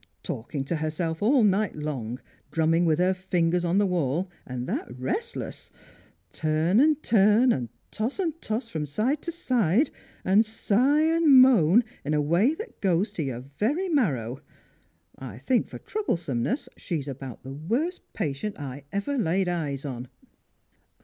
"Talking 0.23 0.63
to 0.63 0.77
herself 0.77 1.21
all 1.21 1.43
night 1.43 1.75
long, 1.75 2.19
drumming 2.49 2.85
with 2.85 2.97
her 2.97 3.13
fingers 3.13 3.63
on 3.63 3.77
the 3.77 3.85
wall, 3.85 4.31
and 4.47 4.65
that 4.65 4.87
restless! 4.99 5.69
Turn 6.33 6.79
and 6.79 7.03
turn 7.03 7.51
and 7.51 7.69
toss 7.91 8.17
and 8.17 8.41
toss 8.41 8.67
from 8.67 8.87
side 8.87 9.21
to 9.21 9.31
side, 9.31 9.91
and 10.25 10.43
sigh 10.43 11.03
and 11.03 11.39
moan 11.39 11.83
in 12.03 12.15
a 12.15 12.19
way 12.19 12.55
that 12.55 12.81
goes 12.81 13.11
to 13.11 13.21
your 13.21 13.41
very 13.59 13.89
marrow! 13.89 14.41
I 15.19 15.37
think 15.37 15.67
for 15.67 15.77
troublesomeness 15.77 16.67
she's 16.77 17.07
about 17.07 17.43
the 17.43 17.53
worst 17.53 18.01
patient 18.13 18.59
I 18.59 18.85
ever 18.91 19.19
laid 19.19 19.47
eyes 19.47 19.85
on." 19.85 20.07